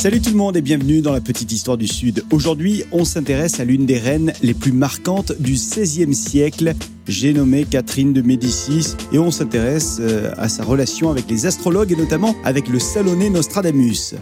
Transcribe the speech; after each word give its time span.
Salut 0.00 0.22
tout 0.22 0.30
le 0.30 0.36
monde 0.36 0.56
et 0.56 0.62
bienvenue 0.62 1.02
dans 1.02 1.12
la 1.12 1.20
petite 1.20 1.52
histoire 1.52 1.76
du 1.76 1.86
Sud. 1.86 2.24
Aujourd'hui, 2.30 2.84
on 2.90 3.04
s'intéresse 3.04 3.60
à 3.60 3.66
l'une 3.66 3.84
des 3.84 3.98
reines 3.98 4.32
les 4.42 4.54
plus 4.54 4.72
marquantes 4.72 5.32
du 5.38 5.52
XVIe 5.52 6.14
siècle. 6.14 6.72
J'ai 7.06 7.34
nommé 7.34 7.66
Catherine 7.66 8.14
de 8.14 8.22
Médicis 8.22 8.96
et 9.12 9.18
on 9.18 9.30
s'intéresse 9.30 9.98
euh, 10.00 10.32
à 10.38 10.48
sa 10.48 10.64
relation 10.64 11.10
avec 11.10 11.28
les 11.28 11.44
astrologues 11.44 11.92
et 11.92 11.96
notamment 11.96 12.34
avec 12.44 12.68
le 12.68 12.78
salonné 12.78 13.28
Nostradamus. 13.28 14.14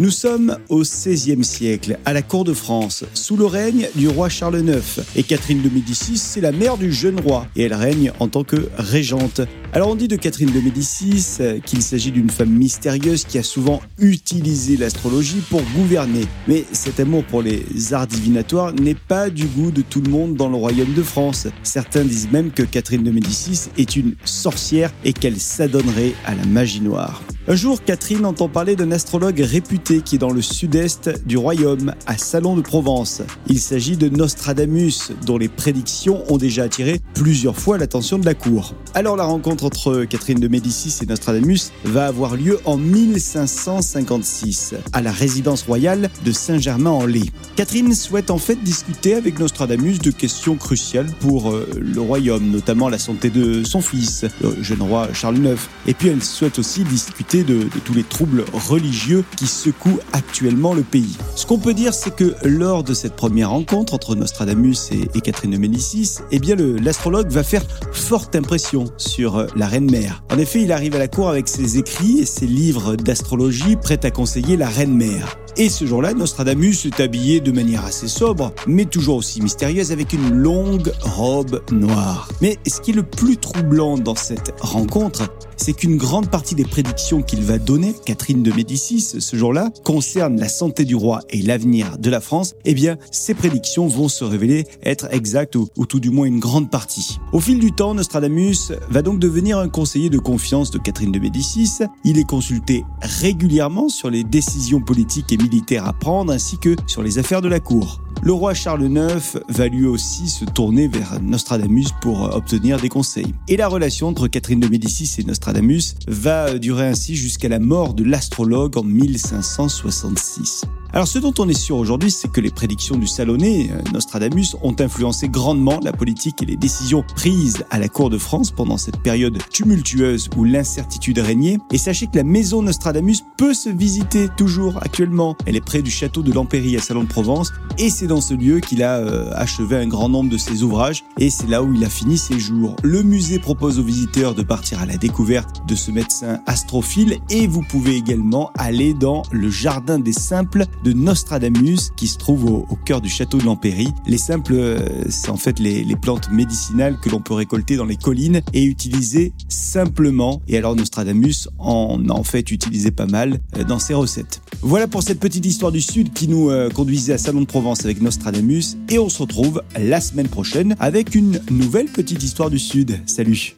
Nous 0.00 0.10
sommes 0.10 0.56
au 0.68 0.82
XVIe 0.82 1.42
siècle, 1.42 1.98
à 2.04 2.12
la 2.12 2.22
cour 2.22 2.44
de 2.44 2.52
France, 2.52 3.04
sous 3.14 3.36
le 3.36 3.46
règne 3.46 3.88
du 3.96 4.06
roi 4.06 4.28
Charles 4.28 4.60
IX. 4.60 5.00
Et 5.16 5.24
Catherine 5.24 5.60
de 5.60 5.68
Médicis, 5.68 6.18
c'est 6.18 6.40
la 6.40 6.52
mère 6.52 6.78
du 6.78 6.92
jeune 6.92 7.18
roi, 7.18 7.48
et 7.56 7.64
elle 7.64 7.74
règne 7.74 8.12
en 8.20 8.28
tant 8.28 8.44
que 8.44 8.68
régente. 8.76 9.40
Alors 9.74 9.90
on 9.90 9.94
dit 9.94 10.08
de 10.08 10.16
Catherine 10.16 10.50
de 10.50 10.60
Médicis 10.60 11.36
euh, 11.40 11.58
qu'il 11.58 11.82
s'agit 11.82 12.10
d'une 12.10 12.30
femme 12.30 12.48
mystérieuse 12.48 13.26
qui 13.26 13.36
a 13.36 13.42
souvent 13.42 13.82
utilisé 13.98 14.78
l'astrologie 14.78 15.42
pour 15.50 15.60
gouverner. 15.76 16.24
Mais 16.46 16.64
cet 16.72 17.00
amour 17.00 17.22
pour 17.24 17.42
les 17.42 17.92
arts 17.92 18.06
divinatoires 18.06 18.72
n'est 18.72 18.94
pas 18.94 19.28
du 19.28 19.44
goût 19.44 19.70
de 19.70 19.82
tout 19.82 20.00
le 20.00 20.10
monde 20.10 20.36
dans 20.36 20.48
le 20.48 20.56
royaume 20.56 20.94
de 20.94 21.02
France. 21.02 21.48
Certains 21.62 22.04
disent 22.04 22.32
même 22.32 22.50
que 22.50 22.62
Catherine 22.62 23.04
de 23.04 23.10
Médicis 23.10 23.68
est 23.76 23.94
une 23.94 24.14
sorcière 24.24 24.90
et 25.04 25.12
qu'elle 25.12 25.38
s'adonnerait 25.38 26.14
à 26.24 26.34
la 26.34 26.46
magie 26.46 26.80
noire. 26.80 27.22
Un 27.50 27.54
jour, 27.54 27.82
Catherine 27.82 28.26
entend 28.26 28.50
parler 28.50 28.76
d'un 28.76 28.92
astrologue 28.92 29.40
réputé 29.40 30.02
qui 30.02 30.16
est 30.16 30.18
dans 30.18 30.32
le 30.32 30.42
sud-est 30.42 31.26
du 31.26 31.38
royaume, 31.38 31.94
à 32.06 32.18
Salon 32.18 32.56
de 32.56 32.60
Provence. 32.60 33.22
Il 33.46 33.58
s'agit 33.58 33.96
de 33.96 34.10
Nostradamus, 34.10 35.12
dont 35.24 35.38
les 35.38 35.48
prédictions 35.48 36.30
ont 36.30 36.36
déjà 36.36 36.64
attiré 36.64 37.00
plusieurs 37.14 37.56
fois 37.56 37.78
l'attention 37.78 38.18
de 38.18 38.26
la 38.26 38.34
cour. 38.34 38.74
Alors 38.92 39.16
la 39.16 39.24
rencontre 39.24 39.57
entre 39.64 40.04
Catherine 40.04 40.40
de 40.40 40.48
Médicis 40.48 40.98
et 41.02 41.06
Nostradamus 41.06 41.72
va 41.84 42.06
avoir 42.06 42.36
lieu 42.36 42.58
en 42.64 42.76
1556, 42.76 44.74
à 44.92 45.02
la 45.02 45.12
résidence 45.12 45.62
royale 45.62 46.10
de 46.24 46.32
Saint-Germain-en-Laye. 46.32 47.30
Catherine 47.56 47.94
souhaite 47.94 48.30
en 48.30 48.38
fait 48.38 48.56
discuter 48.62 49.14
avec 49.14 49.38
Nostradamus 49.38 49.98
de 49.98 50.10
questions 50.10 50.56
cruciales 50.56 51.10
pour 51.20 51.50
euh, 51.50 51.68
le 51.80 52.00
royaume, 52.00 52.50
notamment 52.50 52.88
la 52.88 52.98
santé 52.98 53.30
de 53.30 53.64
son 53.64 53.80
fils, 53.80 54.24
le 54.40 54.62
jeune 54.62 54.82
roi 54.82 55.08
Charles 55.12 55.38
IX. 55.38 55.60
Et 55.86 55.94
puis 55.94 56.08
elle 56.08 56.22
souhaite 56.22 56.58
aussi 56.58 56.84
discuter 56.84 57.42
de, 57.44 57.68
tous 57.84 57.94
les 57.94 58.04
troubles 58.04 58.44
religieux 58.52 59.24
qui 59.36 59.46
secouent 59.46 60.00
actuellement 60.12 60.74
le 60.74 60.82
pays. 60.82 61.16
Ce 61.36 61.46
qu'on 61.46 61.58
peut 61.58 61.74
dire, 61.74 61.94
c'est 61.94 62.14
que 62.14 62.34
lors 62.44 62.84
de 62.84 62.94
cette 62.94 63.16
première 63.16 63.50
rencontre 63.50 63.94
entre 63.94 64.14
Nostradamus 64.14 64.90
et, 64.92 65.20
Catherine 65.20 65.50
de 65.50 65.58
Médicis, 65.58 66.18
eh 66.30 66.38
bien 66.38 66.56
l'astrologue 66.56 67.28
va 67.28 67.42
faire 67.42 67.62
forte 67.92 68.36
impression 68.36 68.84
sur 68.96 69.36
euh, 69.36 69.46
la 69.56 69.66
reine 69.66 69.90
mère. 69.90 70.22
En 70.30 70.38
effet, 70.38 70.62
il 70.62 70.72
arrive 70.72 70.94
à 70.94 70.98
la 70.98 71.08
cour 71.08 71.28
avec 71.28 71.48
ses 71.48 71.78
écrits 71.78 72.20
et 72.20 72.26
ses 72.26 72.46
livres 72.46 72.96
d'astrologie 72.96 73.76
prêts 73.76 74.04
à 74.04 74.10
conseiller 74.10 74.56
la 74.56 74.68
reine 74.68 74.94
mère. 74.94 75.38
Et 75.56 75.68
ce 75.68 75.86
jour-là, 75.86 76.14
Nostradamus 76.14 76.86
est 76.86 77.00
habillé 77.00 77.40
de 77.40 77.50
manière 77.50 77.84
assez 77.84 78.06
sobre, 78.06 78.52
mais 78.68 78.84
toujours 78.84 79.16
aussi 79.16 79.42
mystérieuse, 79.42 79.90
avec 79.90 80.12
une 80.12 80.30
longue 80.30 80.92
robe 81.00 81.62
noire. 81.72 82.28
Mais 82.40 82.58
ce 82.66 82.80
qui 82.80 82.92
est 82.92 82.94
le 82.94 83.02
plus 83.02 83.36
troublant 83.36 83.98
dans 83.98 84.14
cette 84.14 84.54
rencontre, 84.60 85.28
c'est 85.58 85.74
qu'une 85.74 85.96
grande 85.96 86.30
partie 86.30 86.54
des 86.54 86.64
prédictions 86.64 87.20
qu'il 87.20 87.42
va 87.42 87.58
donner, 87.58 87.94
Catherine 88.06 88.42
de 88.42 88.52
Médicis, 88.52 89.16
ce 89.18 89.36
jour-là, 89.36 89.70
concernent 89.84 90.38
la 90.38 90.48
santé 90.48 90.84
du 90.84 90.94
roi 90.94 91.20
et 91.28 91.42
l'avenir 91.42 91.98
de 91.98 92.08
la 92.08 92.20
France, 92.20 92.54
eh 92.64 92.74
bien, 92.74 92.96
ces 93.10 93.34
prédictions 93.34 93.86
vont 93.86 94.08
se 94.08 94.24
révéler 94.24 94.66
être 94.82 95.08
exactes 95.12 95.56
ou, 95.56 95.68
ou, 95.76 95.84
tout 95.84 96.00
du 96.00 96.10
moins 96.10 96.26
une 96.26 96.40
grande 96.40 96.70
partie. 96.70 97.18
Au 97.32 97.40
fil 97.40 97.58
du 97.58 97.72
temps, 97.72 97.94
Nostradamus 97.94 98.72
va 98.88 99.02
donc 99.02 99.18
devenir 99.18 99.58
un 99.58 99.68
conseiller 99.68 100.08
de 100.08 100.18
confiance 100.18 100.70
de 100.70 100.78
Catherine 100.78 101.12
de 101.12 101.18
Médicis. 101.18 101.80
Il 102.04 102.18
est 102.18 102.28
consulté 102.28 102.84
régulièrement 103.02 103.88
sur 103.88 104.10
les 104.10 104.24
décisions 104.24 104.80
politiques 104.80 105.32
et 105.32 105.36
militaires 105.36 105.86
à 105.86 105.92
prendre 105.92 106.32
ainsi 106.32 106.58
que 106.58 106.76
sur 106.86 107.02
les 107.02 107.18
affaires 107.18 107.42
de 107.42 107.48
la 107.48 107.60
cour. 107.60 108.00
Le 108.22 108.32
roi 108.32 108.54
Charles 108.54 108.84
IX 108.84 109.38
va 109.48 109.68
lui 109.68 109.86
aussi 109.86 110.28
se 110.28 110.44
tourner 110.44 110.88
vers 110.88 111.20
Nostradamus 111.20 111.92
pour 112.00 112.34
obtenir 112.34 112.80
des 112.80 112.88
conseils. 112.88 113.34
Et 113.48 113.56
la 113.56 113.68
relation 113.68 114.08
entre 114.08 114.28
Catherine 114.28 114.60
de 114.60 114.68
Médicis 114.68 115.20
et 115.20 115.24
Nostradamus 115.24 115.94
va 116.06 116.58
durer 116.58 116.86
ainsi 116.86 117.16
jusqu'à 117.16 117.48
la 117.48 117.58
mort 117.58 117.94
de 117.94 118.04
l'astrologue 118.04 118.76
en 118.76 118.82
1566. 118.82 120.64
Alors 120.94 121.06
ce 121.06 121.18
dont 121.18 121.34
on 121.38 121.46
est 121.48 121.58
sûr 121.58 121.76
aujourd'hui, 121.76 122.10
c'est 122.10 122.32
que 122.32 122.40
les 122.40 122.50
prédictions 122.50 122.96
du 122.96 123.06
Salonné, 123.06 123.70
euh, 123.70 123.82
Nostradamus, 123.92 124.56
ont 124.62 124.74
influencé 124.78 125.28
grandement 125.28 125.78
la 125.82 125.92
politique 125.92 126.42
et 126.42 126.46
les 126.46 126.56
décisions 126.56 127.04
prises 127.14 127.64
à 127.70 127.78
la 127.78 127.88
cour 127.88 128.08
de 128.08 128.16
France 128.16 128.50
pendant 128.50 128.78
cette 128.78 128.96
période 129.02 129.38
tumultueuse 129.50 130.30
où 130.36 130.44
l'incertitude 130.44 131.18
régnait. 131.18 131.58
Et 131.72 131.78
sachez 131.78 132.06
que 132.06 132.16
la 132.16 132.24
maison 132.24 132.62
Nostradamus 132.62 133.22
peut 133.36 133.52
se 133.52 133.68
visiter 133.68 134.28
toujours 134.34 134.78
actuellement. 134.78 135.36
Elle 135.44 135.56
est 135.56 135.64
près 135.64 135.82
du 135.82 135.90
château 135.90 136.22
de 136.22 136.32
l'Empéry 136.32 136.74
à 136.78 136.80
Salon 136.80 137.02
de 137.02 137.08
Provence 137.08 137.52
et 137.76 137.90
c'est 137.90 138.06
dans 138.06 138.22
ce 138.22 138.32
lieu 138.32 138.60
qu'il 138.60 138.82
a 138.82 138.96
euh, 138.96 139.30
achevé 139.34 139.76
un 139.76 139.86
grand 139.86 140.08
nombre 140.08 140.30
de 140.30 140.38
ses 140.38 140.62
ouvrages 140.62 141.04
et 141.18 141.28
c'est 141.28 141.48
là 141.48 141.62
où 141.62 141.74
il 141.74 141.84
a 141.84 141.90
fini 141.90 142.16
ses 142.16 142.38
jours. 142.38 142.76
Le 142.82 143.02
musée 143.02 143.38
propose 143.38 143.78
aux 143.78 143.84
visiteurs 143.84 144.34
de 144.34 144.42
partir 144.42 144.80
à 144.80 144.86
la 144.86 144.96
découverte 144.96 145.66
de 145.68 145.74
ce 145.74 145.90
médecin 145.90 146.40
astrophile 146.46 147.18
et 147.28 147.46
vous 147.46 147.62
pouvez 147.62 147.96
également 147.96 148.52
aller 148.56 148.94
dans 148.94 149.22
le 149.30 149.50
jardin 149.50 149.98
des 149.98 150.14
simples 150.14 150.64
de 150.84 150.92
Nostradamus 150.92 151.90
qui 151.96 152.06
se 152.06 152.18
trouve 152.18 152.44
au, 152.44 152.78
cœur 152.84 153.00
du 153.00 153.08
château 153.08 153.38
de 153.38 153.44
l'Empéry. 153.44 153.88
Les 154.06 154.18
simples, 154.18 154.54
euh, 154.54 154.78
c'est 155.08 155.30
en 155.30 155.36
fait 155.36 155.58
les, 155.58 155.84
les 155.84 155.96
plantes 155.96 156.30
médicinales 156.30 156.98
que 157.00 157.10
l'on 157.10 157.20
peut 157.20 157.34
récolter 157.34 157.76
dans 157.76 157.84
les 157.84 157.96
collines 157.96 158.40
et 158.52 158.64
utiliser 158.64 159.32
simplement. 159.48 160.42
Et 160.48 160.56
alors 160.56 160.76
Nostradamus 160.76 161.48
en 161.58 162.00
a 162.08 162.12
en 162.12 162.22
fait 162.22 162.50
utilisé 162.50 162.90
pas 162.90 163.06
mal 163.06 163.40
euh, 163.56 163.64
dans 163.64 163.78
ses 163.78 163.94
recettes. 163.94 164.40
Voilà 164.62 164.88
pour 164.88 165.02
cette 165.02 165.20
petite 165.20 165.46
histoire 165.46 165.72
du 165.72 165.80
Sud 165.80 166.12
qui 166.12 166.28
nous 166.28 166.50
euh, 166.50 166.70
conduisait 166.70 167.12
à 167.12 167.18
Salon 167.18 167.40
de 167.40 167.46
Provence 167.46 167.84
avec 167.84 168.00
Nostradamus 168.00 168.76
et 168.88 168.98
on 168.98 169.08
se 169.08 169.22
retrouve 169.22 169.62
la 169.78 170.00
semaine 170.00 170.28
prochaine 170.28 170.76
avec 170.80 171.14
une 171.14 171.40
nouvelle 171.50 171.86
petite 171.86 172.22
histoire 172.22 172.50
du 172.50 172.58
Sud. 172.58 173.00
Salut 173.06 173.56